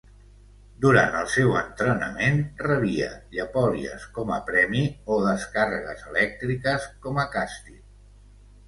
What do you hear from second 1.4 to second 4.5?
entrenament rebia llepolies com a